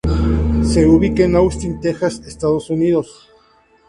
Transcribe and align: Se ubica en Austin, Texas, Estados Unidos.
Se 0.63 0.83
ubica 0.83 1.25
en 1.25 1.35
Austin, 1.35 1.79
Texas, 1.79 2.23
Estados 2.25 2.71
Unidos. 2.71 3.29